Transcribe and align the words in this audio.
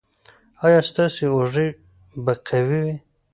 ایا 0.65 0.79
ستاسو 0.89 1.23
اوږې 1.35 1.67
به 2.23 2.33
قوي 2.47 2.79
وي؟ 2.85 2.95